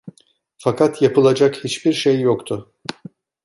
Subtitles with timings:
[0.57, 2.73] Fakat yapılacak hiçbir şey yoktu.